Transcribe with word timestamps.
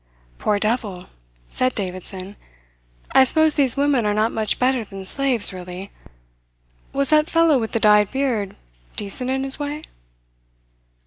"Poor 0.39 0.57
devil!" 0.57 1.09
said 1.51 1.75
Davidson, 1.75 2.35
"I 3.11 3.23
suppose 3.23 3.53
these 3.53 3.77
women 3.77 4.03
are 4.07 4.15
not 4.15 4.31
much 4.31 4.57
better 4.57 4.83
than 4.83 5.05
slaves 5.05 5.53
really. 5.53 5.91
Was 6.91 7.11
that 7.11 7.29
fellow 7.29 7.59
with 7.59 7.73
the 7.73 7.79
dyed 7.79 8.09
beard 8.09 8.55
decent 8.95 9.29
in 9.29 9.43
his 9.43 9.59
way?" 9.59 9.83